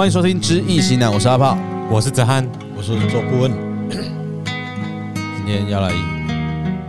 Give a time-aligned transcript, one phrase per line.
[0.00, 1.58] 欢迎收听《知易行难》，我是阿炮，
[1.90, 3.52] 我是泽汉，我是周顾问。
[3.92, 5.92] 今天要来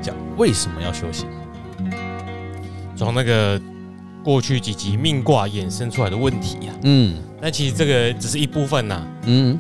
[0.02, 1.28] 讲为什么要修行，
[2.96, 3.62] 从那个
[4.24, 6.80] 过去几集命卦衍生出来的问题呀、啊。
[6.84, 9.08] 嗯，那其实这个只是一部分呐、啊。
[9.26, 9.60] 嗯，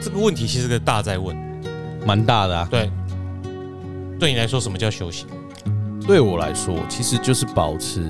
[0.00, 1.36] 这个问题其实是个大在问，
[2.06, 2.68] 蛮大的啊。
[2.70, 2.88] 对，
[4.20, 5.26] 对你来说，什么叫修行？
[6.06, 8.00] 对我来说，其实就是保持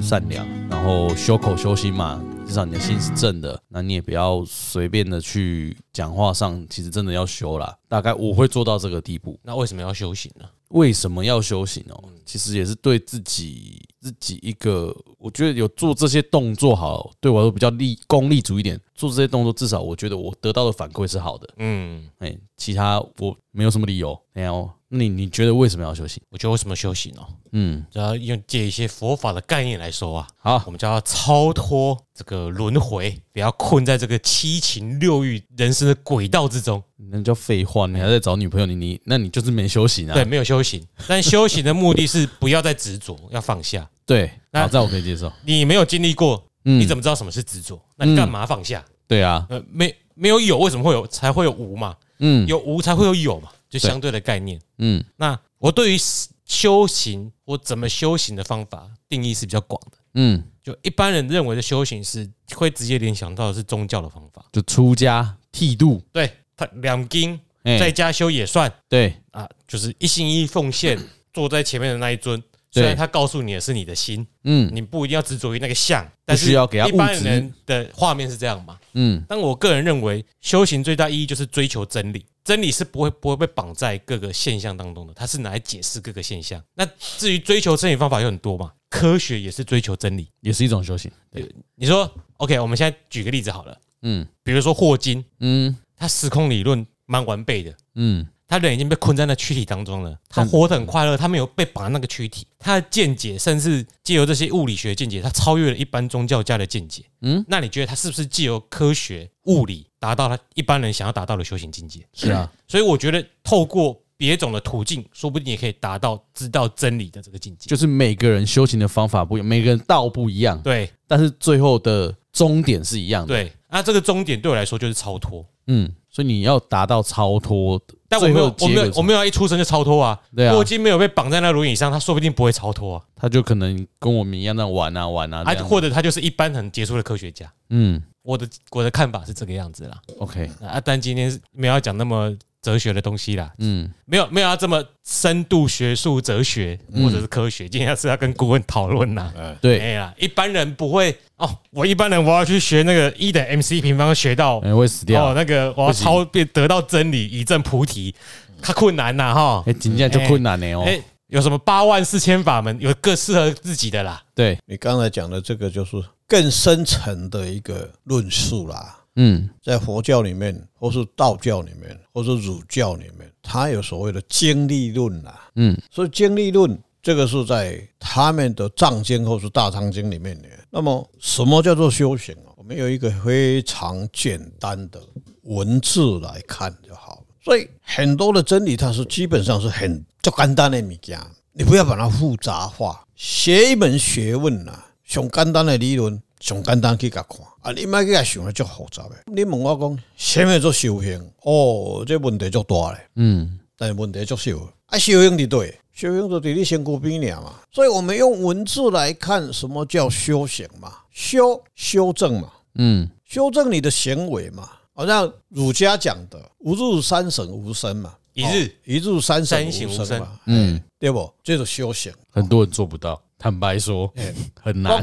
[0.00, 2.18] 善良，然后修口修心嘛。
[2.50, 7.78] 至少你的心是正的，那你也不要随便的去讲话上，其实真的要修啦。
[7.86, 9.38] 大概我会做到这个地步。
[9.44, 10.44] 那为什么要修行呢？
[10.70, 12.02] 为什么要修行哦？
[12.26, 18.80] 其实也是对自己自己一个，我觉得有做这些动作好，对我来说比较利功利主一点。
[18.94, 21.48] 做这些动作，至少我觉得我得到的反馈是好的。
[21.56, 24.18] 嗯，哎，其他我没有什么理由。
[24.34, 24.68] 没有。
[24.88, 26.22] 那你你觉得为什么要修行？
[26.28, 27.26] 我觉得为什么修行哦？
[27.52, 30.28] 嗯，就要用借一些佛法的概念来说啊。
[30.36, 36.82] 好，我们就要超脱这个轮回，不要困在这个七情六欲人生的轨道之中。
[36.96, 38.66] 那叫废话，你还在找女朋友？
[38.66, 40.12] 你你那你就是没修行啊？
[40.12, 40.86] 对，没有修行。
[41.08, 43.88] 但修行的目的是不要再执着，要放下。
[44.06, 45.32] 对，好，这我可以接受。
[45.44, 47.80] 你没有经历过，你怎么知道什么是执着？
[47.96, 48.84] 那你干嘛放下？
[49.06, 51.06] 对啊，呃，没没有有，为什么会有？
[51.06, 51.96] 才会有无嘛？
[52.18, 53.50] 嗯，有无才会有有嘛？
[53.68, 54.60] 就相对的概念。
[54.78, 55.38] 嗯，那。
[55.60, 55.98] 我对于
[56.46, 59.98] 修行，我怎么修行的方法定义是比较广的。
[60.14, 67.38] 嗯，就一般人认为的修行是会直接联想到的是宗教的方法，就出家剃度，对他两经
[67.78, 68.72] 在家修也算。
[68.88, 70.98] 对啊，就是一心一意奉献，
[71.30, 72.42] 坐在前面的那一尊。
[72.70, 78.78] 虽然他告诉你的是你的心，嗯，你不一定要执着于那个相，但是要给他一般人的画面是这样嘛？
[78.92, 82.24] 嗯，但我个人认为，修行最大意义就是追求真理。
[82.42, 86.62] 真理是不会不会被绑在各个现象当中的，它是拿来解释各个现象。
[86.74, 91.10] 那至于追求真理方法有很多嘛，科学也是追求真理，也是一种修行。
[91.30, 98.26] 对，你说 OK，我们现在举个例子好了，嗯，比如说霍金，嗯，他时空理论蛮完备的，嗯。
[98.50, 102.44] 他人已经被困在那躯体当中了，他活得很快乐，他没有被绑在那个躯体。
[102.58, 107.04] 他的见解，甚至借由这些物理学见解，他超越了一般宗教家的见解。
[107.20, 112.04] 嗯，那你觉得他是不是借由科学物理达到他一般人想要达到的修行境界？
[112.12, 117.68] 是啊， 所以我觉得透过别种的途径，说不定也可以达到知道真理的这个境界。
[117.68, 120.60] 就是每个人修行的方法不一样，每个人道不一样。
[120.60, 123.28] 对，但是最后的终点是一样的。
[123.28, 125.46] 对，那这个终点对我来说就是超脱。
[125.68, 127.80] 嗯，所以你要达到超脱。
[128.08, 130.20] 但我没有，我没有，我没有一出生就超脱啊！
[130.34, 133.04] 对啊，霍金没有被绑在那轮椅上，他说不定不会超脱啊。
[133.14, 137.50] 他就可能跟我们一样那样玩啊玩啊，或者他就是一般很杰出的科学家。
[137.68, 139.96] 嗯，我的我的看法是这个样子啦。
[140.18, 142.36] OK，啊，但今天没有要讲那么。
[142.62, 149.32] 哲学的东西啦，嗯，没有没有要这么深度学术哲学或者是科学，今天是要跟顾问讨论呐，
[149.62, 155.28] 对，哎呀，一般人不会哦，我一般人我要去学那个一等 MC 平方学到，会死掉。
[155.28, 158.14] 哦，那个我要超变得到真理以证菩提，
[158.60, 165.96] 太困难了哈，哎，今天就困难呢哦，哎，有什么八万四千法门，有各适合自己的啦，对，你刚才讲的这个就是
[166.28, 168.98] 更深层的一个论述啦。
[169.16, 175.50] 嗯，在佛教里面，或是道教里面，或是儒教里面，它有所谓的经历论啦。
[175.56, 180.48] 嗯，所以经历论这个是在他们的藏经或是大藏经里面的。
[180.70, 182.54] 那么，什么叫做修行啊？
[182.56, 185.00] 我们有一个非常简单的
[185.42, 187.22] 文字来看就好了。
[187.42, 191.18] 所以，很多的真理，它是基本上是很就简单的物件，
[191.52, 193.04] 你不要把它复杂化。
[193.16, 196.22] 学一门学问呐，上简单的理论。
[196.40, 197.72] 上简单去甲看啊！
[197.72, 199.16] 你莫去甲想的足复杂的。
[199.26, 201.30] 你问我讲，什么做修行？
[201.42, 202.98] 哦，这问题足大嘞。
[203.16, 204.56] 嗯，但是问题足小。
[204.86, 207.54] 啊，修行的对，修行就在你身躯边尔嘛。
[207.70, 210.92] 所以我们用文字来看，什么叫修行嘛？
[211.10, 212.50] 修修正嘛。
[212.74, 214.68] 嗯，修正你的行为嘛。
[214.92, 220.38] 好像儒家讲的“吾日三省吾身”嘛，一日一日三省吾身嘛。
[220.46, 221.32] 嗯，对不？
[221.42, 222.12] 这是修行。
[222.30, 224.12] 很多人做不到，坦白说，
[224.60, 225.02] 很难。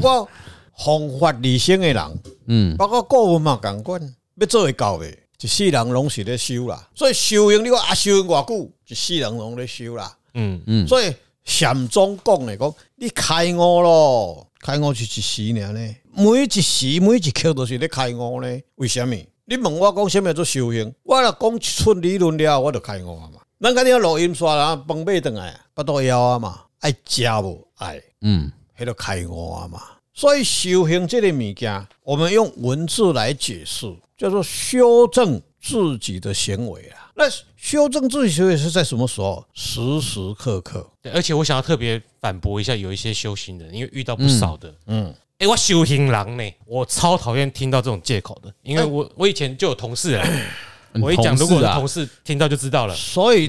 [0.80, 4.00] 弘法理性的人，嗯，包括顾问嘛，共款
[4.36, 5.10] 要做会到的，
[5.40, 6.88] 一世人拢是咧修啦。
[6.94, 10.16] 所以修行你话啊，修行偌久，一世人拢咧修啦。
[10.34, 11.12] 嗯嗯，所以
[11.44, 15.96] 禅宗讲的讲，你开悟咯，开悟是一时呢。
[16.12, 18.60] 每一时每一刻都是咧开悟呢。
[18.76, 19.16] 为什么？
[19.46, 20.94] 你问我讲什么做修行？
[21.02, 23.40] 我若讲一出理论了，我就开悟啊嘛。
[23.60, 29.80] 咱今日录音刷啦，饭买转来，巴肚枵啊嘛，爱食无爱，嗯，迄个开悟啊嘛。
[30.18, 33.86] 所以修行这个物件，我们用文字来解释，
[34.16, 37.12] 叫做修正自己的行为啊。
[37.14, 37.22] 那
[37.56, 39.46] 修正自己行为是在什么时候？
[39.54, 40.84] 时时刻刻。
[41.00, 50.28] 对，而且我想要特别反驳一下，有一些修行人，因为遇到不少的，嗯，哎，我修行狼呢，我超讨厌听到这种借口的，因为我我以前就有同事啊，
[51.00, 53.48] 我一讲，如果同事听到就知道了，所以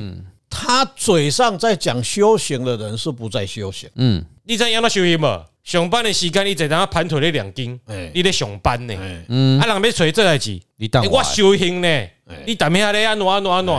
[0.51, 3.89] 他嘴上在讲修行的人是不在修行。
[3.95, 5.45] 嗯，你在让他修行吗？
[5.63, 7.79] 上班的时间，你在那盘腿咧两斤，
[8.13, 8.95] 你咧上班呢，
[9.27, 12.07] 嗯，啊，人要找这代志，你当我修行呢，
[12.45, 13.75] 你当面咧安怎安怎安怎，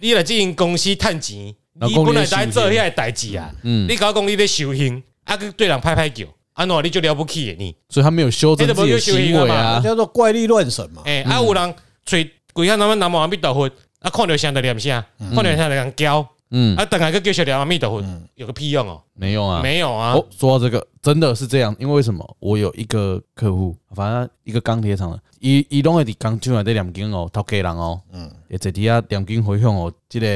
[0.00, 11.74] 你来经营公司趁钱，你本来在做遐个代志啊，你搞讲你咧修行，啊，去对人拍拍叫，安怎你就了不起你，所以他没有修正自己的行为啊，叫做怪力乱神嘛，哎，啊，有人
[12.04, 12.18] 找
[12.52, 13.70] 鬼下他们南无阿弥陀佛，
[14.00, 15.04] 啊，看到像在念啥，
[15.34, 16.26] 看到像在人教。
[16.50, 18.04] 嗯，啊，等下个叫小梁阿弥陀佛，
[18.34, 20.14] 有个屁用哦，没用啊，没有啊。
[20.14, 22.36] 哦，说到这个，真的是这样，因为为什么？
[22.40, 30.26] 我有一个客户，反正一个钢铁厂的，伊伊拢会伫工厂内底念经哦，头家人哦，嗯，也在底下念经回向哦，即个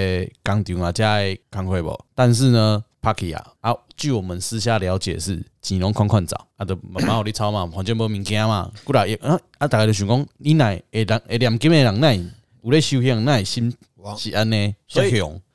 [0.45, 1.99] 工厂啊，才会工会无？
[2.15, 12.23] 但是呢，帕奇啊，啊，据我们私下了解是钱拢款款找，啊，都慢慢互你抄嘛，反正无物件嘛，过来啊，啊，大家就想讲，你奈会人会念经的人会
[12.63, 13.75] 有咧修行，会心
[14.19, 15.11] 是安尼，所以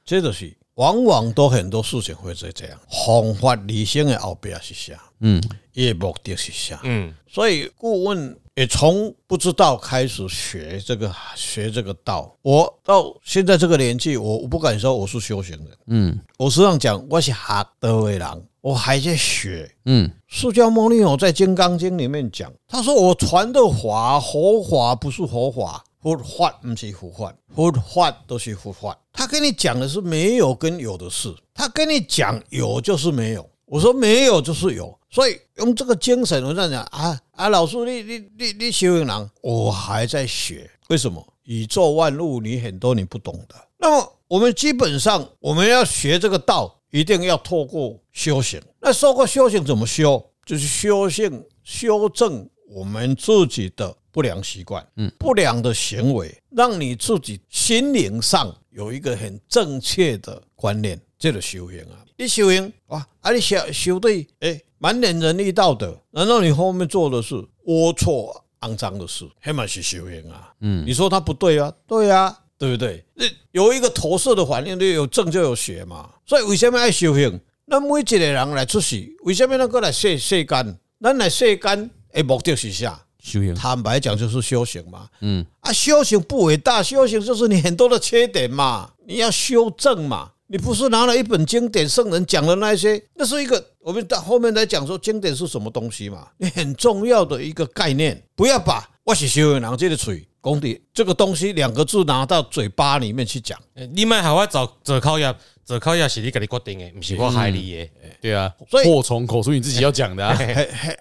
[0.08, 4.98] 这就是往往都很多事情会是这样，方法理性的后边是啥？
[5.20, 5.44] 嗯，
[5.74, 6.80] 也目的是啥？
[6.84, 12.34] 嗯，所以顾问也从不知道开始学这个学这个道。
[12.42, 15.78] 我到现在这个年纪，我我不敢说我是修行人。
[15.88, 19.70] 嗯，我实际上讲我是学道的人，我还在学。
[19.84, 25.84] 嗯，释迦牟尼佛在《金刚经》里面讲，他说我传的法，佛法不是佛法。
[26.16, 28.98] 佛法不是佛法，佛法都是佛法。
[29.12, 33.50] 他跟你讲的是没有跟有的事，他跟你讲有就是没有。
[33.66, 40.70] 我说没有就是有，所以用这个精神，我在讲啊啊，老师你你你你修行人，我还在学。
[40.88, 41.22] 为什么？
[41.44, 43.56] 宇宙万物你很多你不懂的。
[43.78, 48.62] 那么我们基本上我们要学这个道，一定要透过修行。
[48.80, 50.26] 那透过修行怎么修？
[50.46, 53.94] 就是修行修正我们自己的。
[54.18, 67.36] 不良习惯，嗯，不良的行为，让你自己心灵上有一个很正确的观念，这个修行啊，你修行哇，啊，你修修对，哎，满脸仁义道德，难道你后面做的是
[67.68, 70.52] 龌龊肮脏的事，还蛮是修行啊？
[70.62, 71.72] 嗯，你说他不对啊？
[71.86, 73.06] 对啊，对不对？
[73.14, 76.10] 那有一个投射的反应，你有正就有邪嘛。
[76.26, 77.40] 所以为什么爱修行？
[77.66, 80.80] 那每一个人来出世，为什么能够来世世间？
[81.00, 83.06] 咱来世间的目的是啥？
[83.28, 85.10] 修行，坦白讲就是修行嘛。
[85.20, 90.32] 嗯啊，修行不伟大，修行就是你很多的缺点嘛，你要修正嘛。
[90.50, 96.26] 你不是拿了一本经典，圣人讲的那些，那是一个我们到后面来讲说经典是什么东西嘛？
[96.38, 103.60] 你很重要的一个概念，不要把我是修行人这个嘴功底这个东西两个字拿到嘴巴里面去讲。
[103.94, 105.36] 你们还会找找靠呀？
[105.66, 107.90] 这靠呀是你给你决定的，不是我害你的。
[108.22, 110.38] 对啊，所以祸从口出，你自己要讲的啊。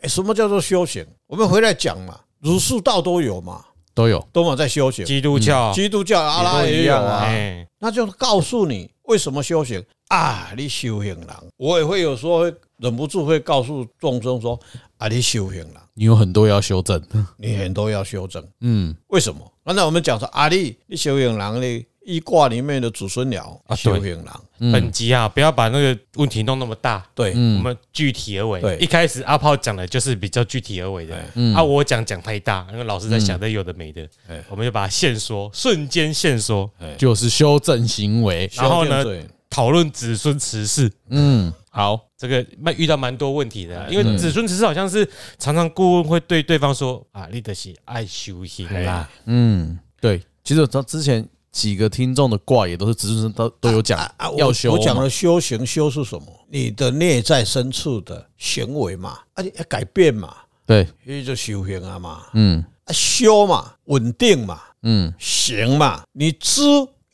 [0.09, 1.07] 什么叫做修行？
[1.29, 3.65] 我们回来讲嘛，儒释道都有嘛，
[3.95, 5.05] 都有，都嘛在修行。
[5.05, 7.33] 基督教、基督教、阿拉也有啊。
[7.79, 10.53] 那就告诉你为什么修行啊？
[10.57, 14.59] 你修行人，我也会有时候忍不住会告诉众生说
[14.99, 17.03] 啊，你修行了，你有很多要修正，
[17.37, 18.47] 你很多要修正。
[18.61, 19.41] 嗯，为什么？
[19.65, 21.87] 刚才我们讲说啊，你你修行人呢？
[22.07, 24.25] 一卦里面的祖孙鸟啊，修行人。
[24.73, 27.05] 本集啊，不要把那个问题弄那么大。
[27.17, 28.61] 对，我们具体而为。
[28.61, 31.17] 对，一开始阿炮讲的就是比较具体而为的。
[31.35, 34.09] 嗯啊，我讲讲太大，因为老师在想的有的没的。
[34.49, 38.49] 我们就把它限缩，瞬间限缩，就是修正行为。
[38.55, 39.05] 然后呢，
[39.51, 40.89] 讨论子孙辞世。
[41.09, 45.07] 嗯，好，这个蛮遇到蛮多问题的，因为子孙辞世好像是
[45.39, 49.07] 常常顾问会对对方说啊，你的是爱修行啦。
[49.27, 51.29] 嗯，对，其实他之前。
[51.53, 53.99] 几个听众的卦也都是子孙都都有讲
[54.37, 54.73] 要修。
[54.73, 56.27] 我讲了修行修是什么？
[56.51, 66.61] 你的内在深处的行为嘛，而且要改变嘛，对，所以就修行啊嘛，嗯，啊修嘛，稳定嘛，嗯，行嘛，你知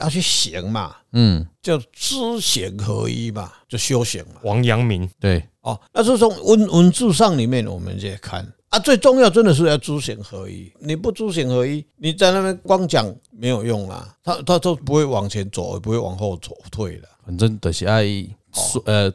[0.00, 4.40] 要去行嘛，嗯，叫知行合一嘛，就修行嘛。
[4.45, 8.47] 王阳明对，哦，那是从文文字上里面我们再看。
[8.71, 10.73] 啊，最重要真的是要知行合一。
[10.81, 14.16] 你不知行合一，你在那边光讲没有用啊。
[14.25, 17.09] 他他都不会往前走，也不会往后走退的。
[17.26, 18.04] 反正都是爱
[18.54, 19.12] 说，呃，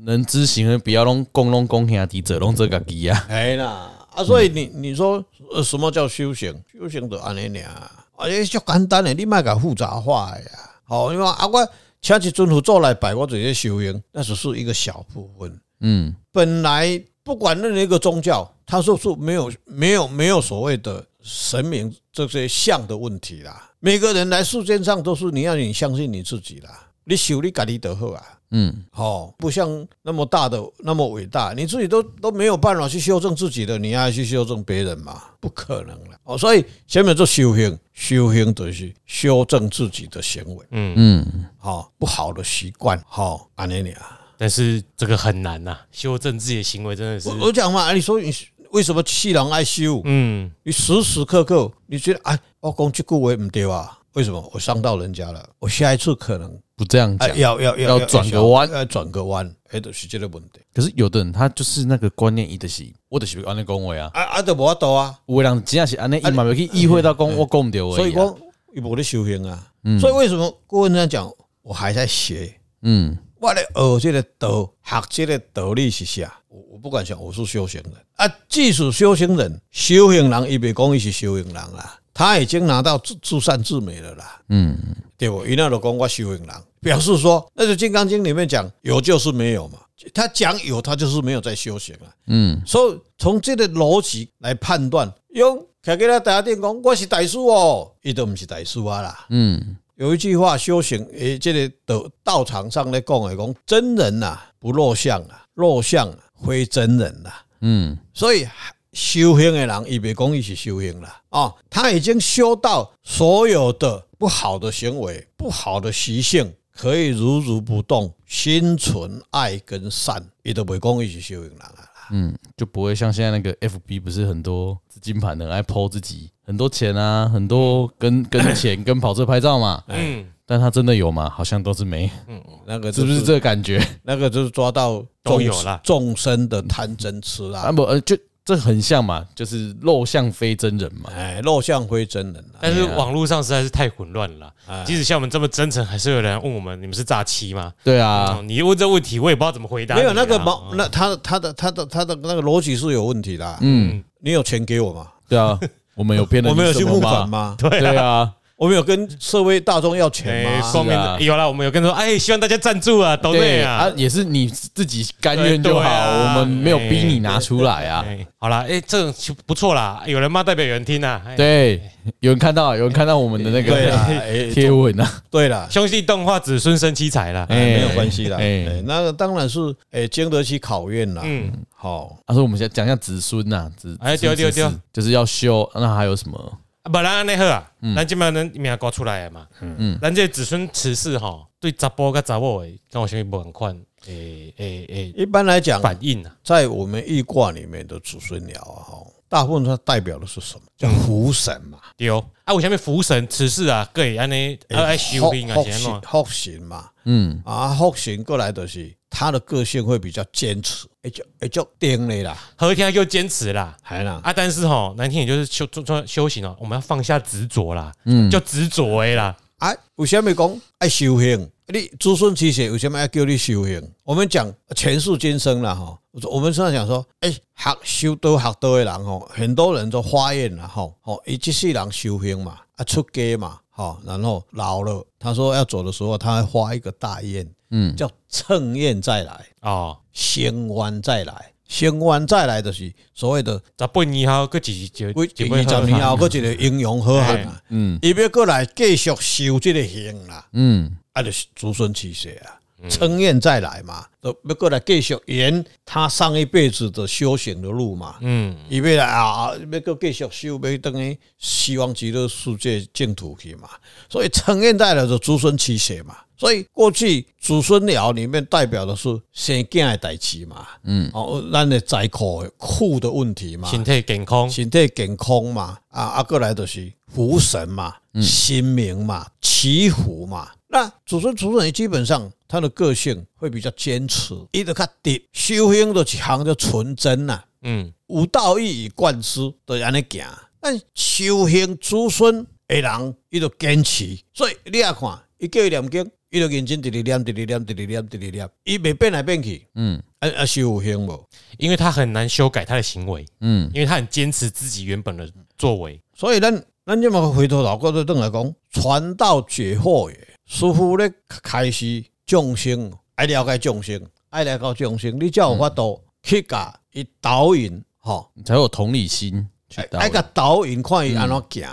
[0.00, 3.24] 能知行的，不要拢讲拢讲兄弟，做拢做家己啊。
[3.30, 5.24] 哎啦，啊，所以你你说
[5.54, 6.54] 呃什么叫修行？
[6.78, 10.44] 修行就安尼俩，而且就简单的，你莫甲复杂化呀。
[10.88, 11.68] 好，因为啊，我
[12.00, 15.60] 请一尊佛祖来拜，我这些修行，那只是一个小部分。
[15.80, 17.00] 嗯，本来。
[17.24, 23.70] 不管任何一个宗教，他说是没有没有没有所谓的神明这些像的问题啦。
[23.80, 28.37] 每个人来世间上都是你要你相信你自己啦，你修你家己得好啊。
[28.50, 35.22] 嗯，好，不像那么大的那么伟大，你自己都都没有办法去修正自己的，你还去修正别人嘛？
[35.38, 36.18] 不可能了。
[36.24, 40.66] 哦，所以前面做修行，修行就是修正自己的行为。
[40.70, 44.18] 嗯嗯，好，不好的习惯，好，安尼啊。
[44.38, 47.28] 但是这个很难呐，修正自己的行为真的是。
[47.28, 48.32] 我讲嘛，你说你
[48.70, 50.00] 为什么气人爱修？
[50.04, 53.98] 嗯，你时时刻刻你觉得哎，我讲这句话不对啊？
[54.14, 55.48] 为什么我伤到人家了？
[55.58, 56.58] 我下一次可能。
[56.78, 60.60] 不这样讲，要要要转个弯，要转个弯，哎，都是这个问题。
[60.72, 65.18] 可是有的人他就是那个观念，一的是，我的是安尼讲话啊，啊啊，都无法度啊。
[65.26, 68.34] 有的人真正是安尼，伊嘛，没去意会到讲我讲唔对，所以讲
[68.76, 69.72] 伊无咧修行啊。
[70.00, 71.28] 所以为什么顾问这样讲？
[71.62, 76.32] 我还在学，嗯，我咧学这个道，学这个道理是啥？
[76.48, 81.98] 我我不敢讲我是修行人啊，即使修行人，修行人伊别讲伊是修行人啦。
[82.14, 84.76] 他已经拿到至至善至美了啦，嗯，
[85.18, 85.44] 对不？
[85.44, 89.80] 一那的公我修行人，表示说，那就《金刚经》里面讲有就是没有嘛。
[90.14, 92.06] 他讲有，他就是没有在修行啊。
[92.28, 99.26] 嗯，所以从这个逻辑来判断，用凯给他打电讲，我是大师哦，伊都不是大师啊啦。
[99.30, 106.08] 嗯，有一句话，修行诶，这个道道场上来讲来讲，真人呐不露相啊，露相
[106.46, 107.32] 非真人呐。
[107.62, 108.46] 嗯，所以。
[108.92, 121.84] 修行的人，伊别讲伊是修行啦啊，他已经修到所有的不好的行为、不好的习性可以如如不动，心存爱跟善，伊都别讲伊是修行人啊。
[122.10, 129.84] 嗯，就不会像现在那个 FB 不是很多资金盘的爱 po 自己很多钱啊，很多跟 跟钱跟跑车拍照嘛。
[129.88, 131.28] 嗯，但他真的有吗？
[131.28, 132.10] 好像都是没。
[132.26, 133.86] 嗯，那个是不是这个感觉？
[134.02, 137.60] 那个就是抓到都有了众生的贪嗔痴啦。
[137.60, 138.16] 啊不呃就。
[138.48, 142.42] 这很像嘛，就是肉像非真人嘛，哎，肉像非真人。
[142.58, 144.50] 但是网络上实在是太混乱了，
[144.86, 147.70] 即使像我们这么真诚，还是有人问我们：你们是诈欺吗？
[147.84, 149.96] 对啊，你问这问题，我也不知道怎么回答。
[149.96, 153.58] 没有那个毛，那他他的他的他的那个逻辑是有问题的。
[153.60, 155.08] 嗯，你有钱给我吗？
[155.28, 155.60] 对啊，
[155.94, 157.54] 我们有骗人， 我们有去募款吗？
[157.58, 158.32] 对啊。
[158.58, 161.16] 我们有跟社会大众要钱吗？
[161.20, 168.04] 有啦，我们有跟他说，哎，希望大家赞助啊，都对啊，也是你自己甘愿就好，我们没有逼你拿出来啊。
[168.36, 171.80] 好啦，哎，这种不错啦，有人骂代表有人听呐，对，
[172.18, 173.96] 有人看到，有人看到我们的那个
[174.52, 175.22] 贴文啊。
[175.30, 178.38] 对了，兄弟动画子孙生七彩了，没有关系啦。
[178.40, 179.60] 哎，那个当然是
[179.92, 181.22] 哎经得起考验啦。
[181.24, 186.58] 嗯，好，他说我们先讲一下子孙呐，子哎，对对对，就是要修，那还有什么？
[186.88, 200.62] 不然安尼好啊，咱即摆咱名挂出来的嘛，嗯，咱这子孙此事吼，对查甫甲查某诶，跟我相信不很宽，诶诶诶，一般来讲，反应啊，在我们易卦里面的子孙爻啊，吼，大部分它代表的是什么？
[200.76, 202.08] 叫福神嘛，对。
[202.08, 208.97] 哦，啊，为什么福神此事啊，可以安尼爱修兵啊，福神福神嘛，嗯，啊，福神过来就是。
[209.18, 214.20] 他的个性会比较坚持，哎就哎就顶嘞啦，好听就坚持啦，还啦。
[214.22, 220.60] 啊，但是吼难听也就是修做做修行哦，我们要放下执着啦，嗯，就执着诶啦，啊，为什么讲？
[220.78, 221.50] 爱修行？
[221.66, 223.82] 你子孙七写为什么要叫你修行？
[224.04, 225.98] 我们讲前世今生啦哈，
[226.30, 237.48] 我们现在讲说，哎，学修道学道的人吼，很多人都发愿了哈，哦，一这世人修行嘛，啊出家嘛，好，然后老了，他说要走的时候，他还发一个大愿。
[237.70, 252.58] 嗯，叫乘愿再来啊，先弯再来，先弯再来就是所谓的十八年后，搁一就二十年后，搁一个英雄好汉啊，嗯，伊要过来继续修这个行啦，嗯，啊，就是子孙七世啊，
[252.88, 263.68] 乘愿再来嘛，都要过来继续沿他上一辈子的修行的路嘛，嗯，伊要来啊，要过继续修，要等于西方极乐世界净土去嘛，
[264.08, 266.16] 所以称愿再来的子孙七血嘛。
[266.36, 277.92] 所以过去祖孙爻里面代表的是生囝的代志嘛，嗯，哦，咱的灾苦苦的问题嘛，身体健康，身体健康嘛，啊啊，过来就是福神嘛，
[278.22, 280.48] 神明嘛，祈福嘛。
[280.68, 290.26] 那祖孙出生基本上他的个性会比较坚持，伊就较直，修行的强就纯真呐，嗯，有道义以贯之的安尼行。
[290.60, 296.10] 但修行子孙的人，伊就坚持，所以你也看，伊叫伊念经。
[296.30, 299.66] 伊就认真直直念，直直念，直直念，直直念，伊袂变来变去。
[299.76, 301.24] 嗯，啊啊，修行无，
[301.56, 303.24] 因为他很难修改他的行为。
[303.40, 305.98] 嗯，因为他很坚持自己原本的作为。
[306.14, 310.37] 所以咱咱这么回头老过头转来讲，传道解惑也。
[310.48, 314.00] 师傅咧开始众生爱了解众生，
[314.30, 319.46] 爱了解众生，你才有法度去甲伊导引，吼，你才有同理心。
[319.92, 321.68] 爱甲导引看伊安怎行。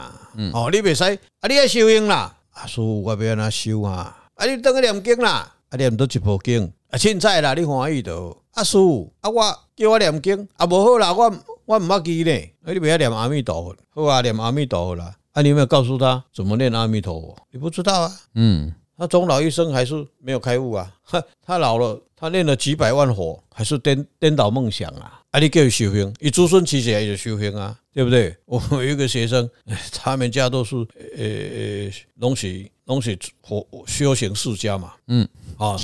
[0.52, 1.06] 哦，你袂使
[1.40, 2.36] 啊，你爱修行啦。
[2.52, 4.14] 啊，师傅，我要安怎修啊？
[4.34, 8.38] 啊，你等个念经啦，啊，念倒一部经，啊，凊彩啦，你欢喜就。
[8.52, 12.54] 啊，师傅，啊，我叫我念经，啊，无好啦，我我毋捌记咧。
[12.66, 15.16] 啊，你袂晓念阿弥陀佛，好啊，念阿弥陀佛啦。
[15.36, 17.38] 啊，你有没有告诉他怎么念阿弥陀佛？
[17.52, 18.12] 你不知道啊？
[18.36, 20.90] 嗯，他终老一生还是没有开悟啊？
[21.46, 25.20] 他老了，他念了几百万佛，还是颠颠倒梦想啊？
[25.32, 28.34] 啊，你叫他修行，你祖孙其实也是修行啊，对不对？
[28.46, 29.50] 我有一个学生，
[29.92, 30.74] 他们家都是
[31.18, 35.28] 呃呃，东西东西佛修行世家嘛，嗯，
[35.58, 35.76] 啊，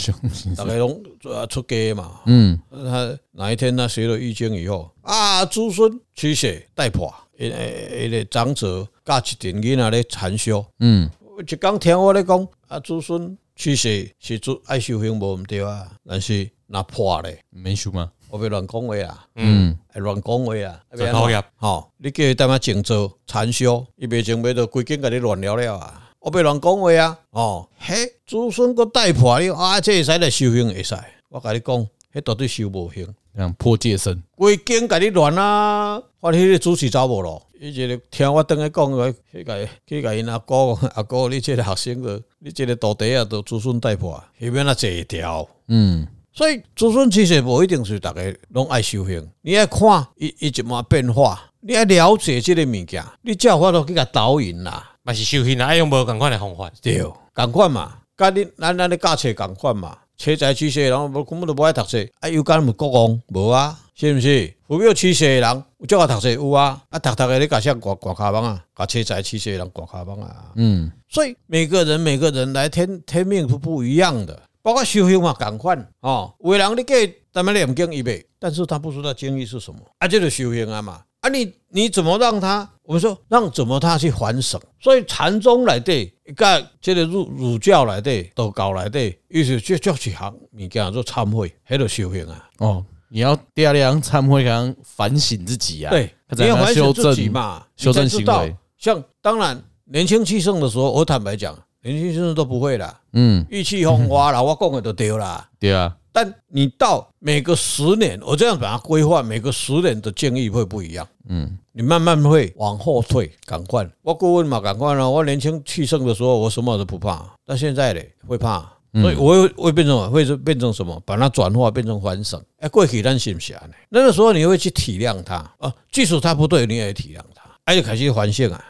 [0.56, 1.04] 大概拢
[1.50, 7.14] 出家嘛，嗯，他哪一天他学了易经以后啊，诸孙驱邪带破。
[7.38, 11.10] 诶，诶，个长者教一阵囡仔咧禅修，嗯，
[11.46, 18.10] 一讲听我咧讲，啊，子孙其实是做爱修行无毋对啊，但是若破咧，免修吗？
[18.30, 20.80] 我别乱讲话啊，嗯，乱讲话啊，
[21.12, 30.96] 讨厌，好，你叫伊踮遐静坐禅修，伊袂静袂到规间甲你乱聊了啊，我别乱讲话啊，哦，嘿，子孙个带破你啊，这会使来修行会使，
[31.28, 33.08] 我甲你讲，迄绝对修无行。
[33.34, 36.02] 像破戒身，规间甲你乱啊！
[36.20, 39.56] 我迄个主持走无咯，伊一个听我等下讲个，去甲
[39.88, 57.02] 去甲因阿哥 阿哥，你这个学生个，你这个徒弟啊，都子孙带破，下面那这一条，嗯，所以子孙其实无一定是大家拢爱修行，你爱看伊伊怎么变化，你爱了解这个物件，你才有法度去甲导引啦，嘛是修行啦，爱用无共款的方法，对，
[57.34, 59.98] 共款嘛，甲你咱咱咧教册共款嘛。
[60.22, 63.76] 车载驱邪，人无根本都不爱读书，啊，有干么国王无啊？
[63.96, 64.54] 是不是？
[64.68, 65.64] 有没有驱邪的人？
[65.80, 66.80] 有叫我读书有啊？
[66.90, 68.64] 啊，读读的你搞啥挂挂卡邦啊？
[68.76, 70.52] 搞车载驱邪人挂卡邦啊？
[70.58, 76.32] 嗯，所以每个人每个人来天天命是不一样的，包括修行嘛，共款哦。
[76.42, 81.02] 有的人你给咱们念经一辈，但是他不知道经义是什么，啊，这就修行啊嘛。
[81.22, 82.68] 啊你，你你怎么让他？
[82.84, 84.60] 我们说让怎么他去反省？
[84.80, 92.50] 所以禅宗来对，一个这个儒儒教来对，道教来对，意思就就去行物件做忏悔，还得修行啊。
[92.58, 95.92] 哦，你要第二样忏悔，讲反省自己啊。
[95.92, 98.56] 对，你要反省自己嘛，修正行为。
[98.78, 103.00] 像当然年轻气盛的时候，我坦白讲，年轻气盛都不会啦。
[103.14, 105.48] 嗯，意气风发啦，我讲的都对啦。
[105.60, 105.96] 对啊。
[106.14, 111.08] 但你到每个十年，我这样把它规划，每个十年的建议会不一样。
[111.30, 113.90] 嗯，你慢慢会往后退，赶快。
[114.02, 115.10] 我顾问嘛，赶快了。
[115.10, 117.26] 我年轻气盛的时候，我什么都不怕。
[117.46, 118.60] 但现在嘞，会怕，
[118.94, 121.02] 所以我会会变成会变成什么？
[121.06, 122.42] 把它转化变成反省。
[122.60, 123.64] 哎，过去咱是不是啊？
[123.90, 127.44] 那个时候你会去体谅他啊，即使他不对，你也体谅他。
[127.66, 128.66] 哎，就开始反省啊。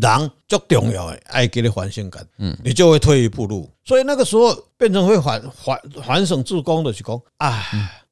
[0.00, 3.70] 人最重要的，爱给你反省感，嗯，你就会退一步路。
[3.84, 7.64] 所以那个时候变成会反反反省自宫的是讲啊，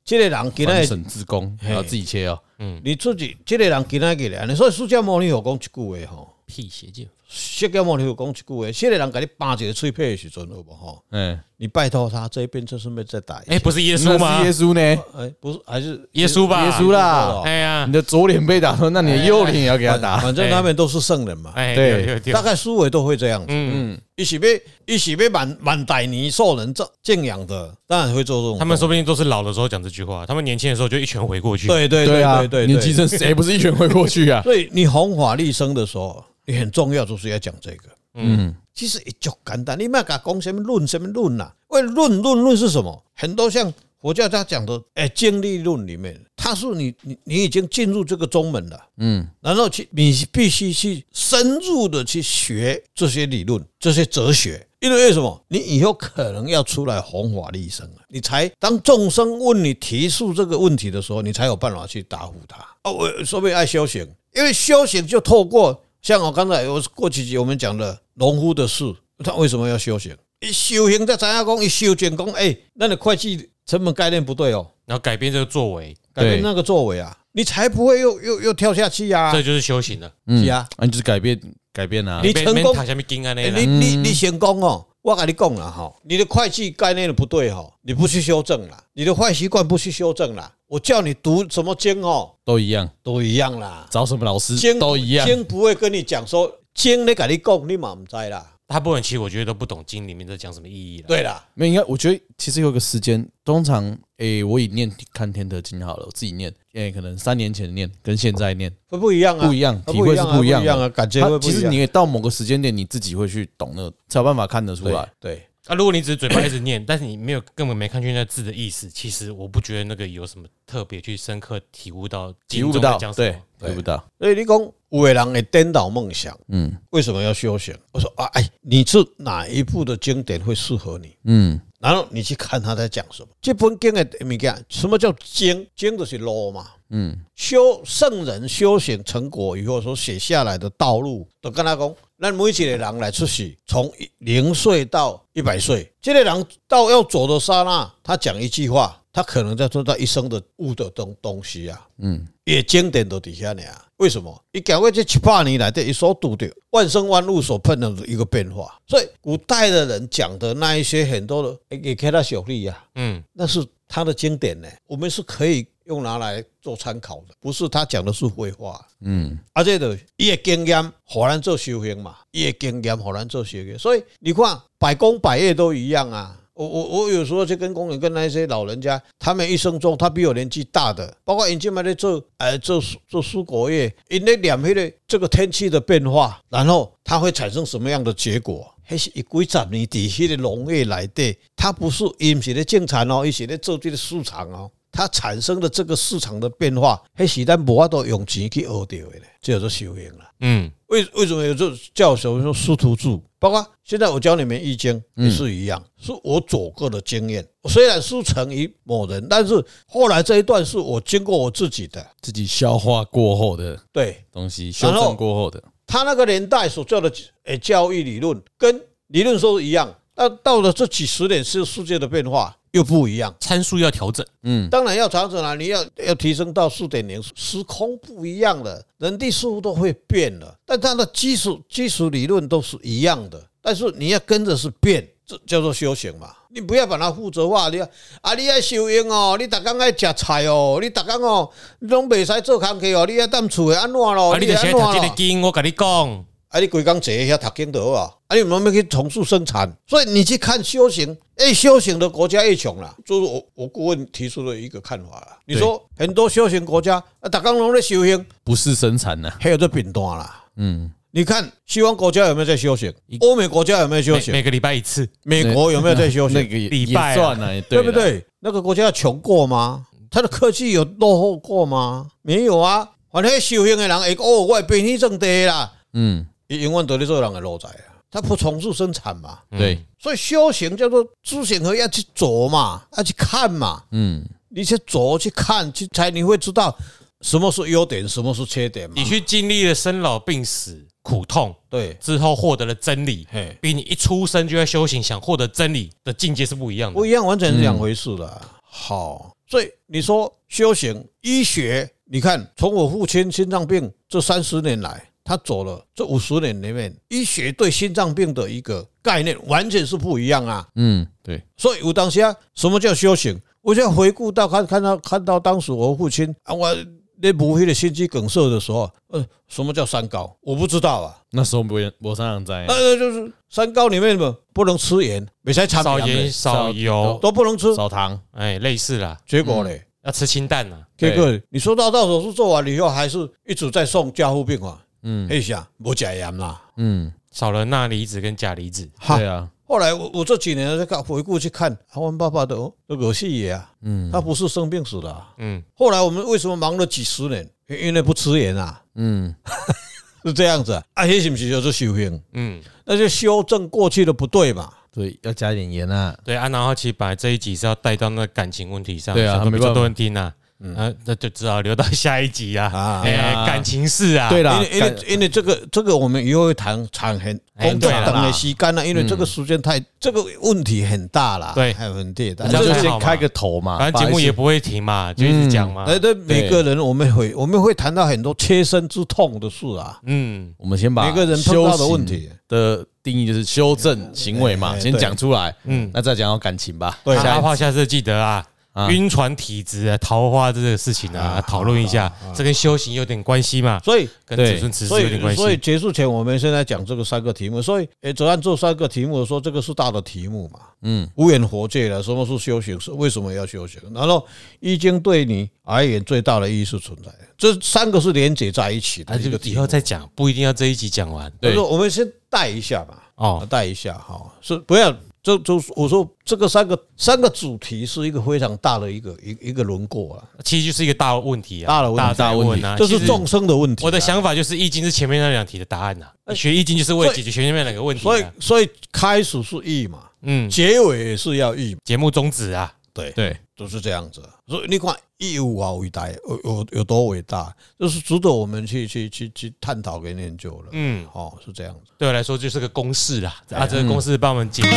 [0.04, 5.70] 这个人给那反省自宫，要自己切哦，嗯，你自己这个人给那给的，所以释迦牟尼有讲一句
[6.06, 7.06] 话吼，辟邪剑。
[7.28, 11.02] 释迦牟尼有讲一句话，现在人给你扒一个脆皮的时阵，好不好？
[11.10, 13.42] 嗯，你拜托他这边就是没再打。
[13.46, 14.42] 哎，不是耶稣吗？
[14.44, 15.02] 耶稣呢？
[15.16, 16.64] 哎，不是，还是耶稣吧？
[16.64, 17.42] 耶稣啦！
[17.44, 20.18] 哎呀，你的左脸被打，那你的右脸也要给他打。
[20.18, 21.52] 反正他们都是圣人嘛。
[21.54, 23.46] 哎，对，大概思维都会这样子。
[23.48, 28.58] 嗯，一起被一起被满满歹尼受人这敬仰的，当然会做这种。
[28.58, 31.66] 他们说不定都是老的时候讲这句话，他们年轻的时候就一拳回过去。
[31.66, 34.42] 对对对对对，年轻人谁不是一拳回过去啊？
[34.42, 37.88] 所以你弘法立生的时候，你很重要，就是要讲这个。
[38.16, 41.50] 嗯，其实也就简单，你不要讲讲什么论什么论呐？
[41.68, 43.02] 为论论论是什么？
[43.12, 55.44] 很多像佛教他讲的，哎，经历论里面，他是你你你已经进入这个宗门了，嗯，然后去你必须去深入的去学这些理论、这些哲学，因为为什么？
[55.48, 62.64] 你以后可能要出来弘法利生了，你才当众生问你提出这个问题的时候，你才有办法去答复他。
[62.84, 65.80] 哦，我说明爱修行，因为修行就透过。
[66.04, 68.84] 像我刚才我过几集我们讲的农夫的事，
[69.24, 70.14] 他为什么要修行？
[70.40, 79.32] 一修行在咱家讲，一修建工，哎，那你会计成本概念不对哦，然后改变这个作为，改变那个作为啊，你才不会又又又跳下去呀。
[79.32, 81.40] 这就是修行了，是啊，你就是改变
[81.72, 82.20] 改变啊。
[82.22, 84.86] 你成功，你你你成功哦。
[85.04, 93.86] 我跟你讲了哈，你的会计概念的不对哈，你不去修正了，你的坏习惯不去修正了，我叫你读什么经哦，都一样，都一样啦。
[93.90, 98.53] 找什么老师，经都一样，经不会跟你讲说经你跟你讲，你嘛唔知啦。
[98.66, 101.06] 大部分其实我觉得都不懂经里面在讲什么意义了。
[101.06, 111.52] 对啦，没有应该，我觉得其实有个时间，通常诶，我以念看天德经好了，我自己念，诶，可能三年前念跟现在念会不一样啊，不一样，体会是不一样啊，感觉会不一样。
[111.54, 115.12] 其实你也到某个时间点，你自己会去懂那个，才有办法看得出来。
[115.20, 115.42] 对。
[115.66, 124.04] 啊，如果你只是嘴巴一直念， 但是你没有根本没看清那字的意思，其实我不觉得那个有什么特别去深刻体悟到，体悟不到，对，体悟不到。
[124.18, 127.74] 所以你讲有的人会颠倒梦想，嗯，为什么要修行？
[127.92, 131.16] 我说啊，哎，你是哪一部的经典会适合你？
[131.24, 131.60] 嗯。
[131.80, 135.66] 然后你去看他在讲什么，这本经的物件，什么叫经？
[135.76, 136.66] 经就是路嘛。
[136.88, 141.94] 嗯，修圣人修行成果以后所写下来的道路，都跟他讲，
[142.24, 148.98] 那每一个人来出世，从零岁到一百岁，这个人到要走的刹那，他讲一句话。
[149.12, 153.86] 他可能在做他一生的悟的东东西啊，嗯，也经典都底下呢啊？
[153.98, 154.42] 为什么？
[154.50, 176.40] 你讲过这七八年来的一所读的万生万物所碰到的一个变化，所以古代的人讲的那一些很多的也给他小利呀，嗯，那是他的经典呢，我们是可以用拿来做参考的，不是他讲的是废话，嗯，而且的也经验，好难做修行嘛，也经验好难做修行，所以你看百工百业都一样啊。
[176.54, 188.73] 我我我有时候去跟工人跟那些老人家，他们一生中，他比我年纪大的，包括以前嘛在做，呃，做做蔬果业，因为两边的这个天气的变化，然后它会产生什么样的结果？
[188.84, 200.30] 还是一几十年底下的农业来的，它不是因是的进产哦，一些的做这个市场哦，它产生的这个市场的变化，还是咱无法度用钱去学到的嘞，这叫做修行了。
[200.40, 200.70] 嗯。
[200.88, 203.08] 为为什么有这叫什么说师徒制？
[203.40, 207.44] 包括现在我教你们易经也是一样，是我走过的经验。
[207.68, 215.60] 虽然师承于某人，但是后来这一段是我经过我自己的自己消化过后的对东西，修正过后的。
[215.94, 217.08] 他那个年代所做的
[217.44, 222.56] 诶教育理论跟理论说一样，那到了这几十年是世界的变化。
[222.72, 224.26] 又不一样，参数要调整。
[224.42, 225.54] 嗯，当然要调整了。
[225.54, 230.52] 你要要提升到四点零，时空不一样了，人地事物都会变了。
[230.66, 233.40] 但它的基础基础理论都是一样的。
[233.62, 236.30] 但是你要跟着是变，这叫做修行嘛。
[236.50, 237.68] 你不要把它负责化。
[237.68, 237.88] 你要
[238.20, 244.38] 啊，你爱修行哦，你大刚爱食菜哦，你大刚哦，你拢袂使做工课哦，你爱当厝的安怎咯？
[244.38, 246.24] 你得先读这个经，我跟你讲。
[246.48, 246.60] 啊！
[246.60, 248.14] 你规工坐遐读经就好啊！
[248.28, 248.36] 啊！
[248.36, 252.94] 你慢慢去重塑生产，所以你去看修行，越修行的国家越穷啦。
[253.04, 255.36] 就是我我顾问提出的一个看法啦。
[255.46, 260.44] 你说很多修行国家啊，大家拢在修行，不是生产呢，还有这饼端啦。
[260.54, 262.92] 嗯，你看西方国家有没有在休闲？
[263.20, 264.32] 欧美国家有没有休闲？
[264.32, 265.08] 每个礼拜一次。
[265.22, 266.42] 美国有没有在休闲？
[266.42, 268.26] 那个礼拜算了，对不对？
[268.40, 269.86] 那个国家穷过吗？
[270.10, 272.08] 他的科技有落后过吗？
[272.22, 272.90] 没有啊。
[273.12, 275.72] 反正修行的人，哎哦，我变起正地啦。
[275.92, 276.26] 嗯。
[276.48, 286.76] 永远都在做人的路仔啊，他不重复生产嘛，对，所以修行叫做知行合一，要去走嘛，要去看嘛，嗯，你去走去看去才你会知道
[287.22, 288.94] 什么是优点，什么是缺点嘛。
[288.96, 293.28] 你去经历了生老病死苦痛，对，之后获得了真理，
[293.60, 298.42] 比你一出生就在修行想获得真理的境界是不一样的，不一样，完全是两回事的。
[298.62, 305.10] 好，所以你说修行医学，你看从我父亲心脏病这三十年来。
[305.26, 310.68] 他走了这五十年里面，医学对心脏病的一个概念完全是不一样啊。
[310.74, 311.42] 嗯，对。
[311.56, 313.40] 所以我当时啊，什么叫修行？
[313.62, 316.76] 我就回顾到看看到看到当时我父亲啊，我
[317.20, 320.36] 那不会的心肌梗塞的时候，呃，什么叫三高？
[320.40, 321.16] 我不知道啊。
[321.30, 322.66] 那时候没有没上人在。
[322.66, 329.18] 呃，就是三高里面嘛，不能吃盐，没才少盐少油都不能吃，少糖，哎，类似啦。
[329.26, 329.70] 结果呢，
[330.04, 330.76] 要吃清淡呐。
[330.96, 334.78] 结果你说到到手术做完了以后，还是一直在送加护病房。
[335.02, 339.48] 嗯，哎呀，没加盐啦，嗯，少了钠离子跟钾离子，对啊。
[339.66, 345.62] 后来我我这几年在看回顾去看，阿文爸爸的那个细爷啊，嗯，他不是生病死的，嗯。
[345.74, 347.48] 后来我们为什么忙了几十年？
[347.68, 349.34] 因为不吃盐啊，嗯，
[350.22, 350.84] 是这样子啊。
[350.92, 352.22] 啊，那是不是就是修行？
[352.34, 354.70] 嗯，那就修正过去的不对嘛。
[354.92, 356.14] 对，要加点盐啊。
[356.22, 360.32] 对啊，然后其实把这一集是要带到那感情问题上，对啊，没这么多人听啊。
[360.64, 363.02] 嗯，那就只好留到下一集啊！
[363.04, 375.84] 哎，感情事啊，对了，因为因为因为这个这个我们以后会谈长很工作等的时间了，因为这个时间太这个问题很大了，对，还有很大，那就先开个头嘛，反正节目也不会停嘛，就一直讲嘛。
[375.86, 380.00] 哎，对，每个人我们会我们会谈到很多切身之痛的事啊。
[380.06, 382.30] 嗯，我们先把每个人碰到的问题。
[382.46, 385.52] 的定义就是修正行为嘛，先讲出来。
[385.64, 386.98] 嗯，那再讲到感情吧。
[387.02, 388.44] 对，下话下次记得啊。
[388.90, 393.78] 晕船体质啊，桃花这个事情啊，讨论一下，这跟修行有点关系嘛？
[393.84, 395.40] 所以跟子孙慈禧有点关系。
[395.40, 397.62] 所以结束前，我们现在讲这个三个题目。
[397.62, 400.58] 所以，诶，走按这三个题目说，这个是大的题目嘛？
[400.82, 402.78] 嗯，无缘佛界了，什么是修行？
[402.80, 403.80] 是为什么要修行？
[403.94, 404.26] 然后，
[404.58, 407.18] 易经对你而言最大的意义是存在的。
[407.38, 409.18] 这三个是连接在一起的。
[409.18, 411.32] 这个以后再讲，不一定要这一集讲完。
[411.40, 413.02] 对，我们先带一下吧。
[413.14, 414.92] 哦，带一下哈，是不要。
[415.24, 423.86] 这就我说这个三个三个主题是一个非常大的一个一一个轮廓啊，其实就是一个大问题啊，大的问题，大问题啊，这是众生的问题。
[423.86, 428.02] 我的想法就是易经是前面那两题的答案呐，学易经就是为了解决前面两个问题。
[428.02, 434.22] 所以所以开始是易嘛，嗯，结尾也是要易，节目宗旨啊，对对，都是这样子。
[434.46, 440.68] 所以你看易有多伟大，有有有多伟大，就是值得我们去去去去探讨跟研究了。
[440.72, 441.92] 嗯，哦，是这样子。
[441.96, 444.70] 对我来说就是个公式啦，啊，这个公式帮我们解释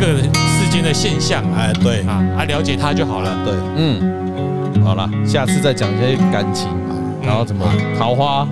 [0.00, 1.44] 各世间的现象。
[1.52, 2.00] 哎，对。
[2.02, 3.44] 啊，啊，了解它就好了。
[3.44, 6.68] 对，嗯，好了，下次再讲一些感情，
[7.22, 7.64] 然后怎么
[7.98, 8.48] 桃花？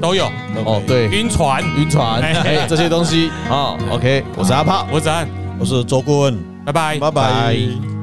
[0.00, 0.26] 都有。
[0.64, 3.30] 哦，对，晕船，晕船，哎，这些东西。
[3.48, 3.76] 啊。
[3.90, 7.93] OK，我是阿炮，我是子安，我是周顾问，拜拜，拜拜。